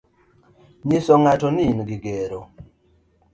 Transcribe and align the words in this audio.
nyiso 0.87 1.13
ng'ato 1.21 1.47
ni 1.53 1.63
in 1.71 1.79
gi 1.87 1.97
gero. 2.05 2.41